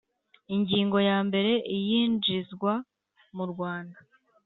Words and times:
Ingingo 0.55 0.97
ya 1.09 1.17
mbere 1.27 1.51
Iyinjizwa 1.75 2.73
mu 3.35 3.45
Rwanda 3.51 3.99